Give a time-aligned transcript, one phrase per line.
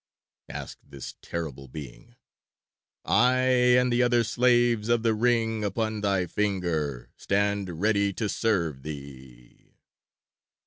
[0.49, 2.15] asked this terrible being.
[3.05, 8.81] "I and the other slaves of the ring upon thy finger stand ready to serve
[8.81, 9.75] thee."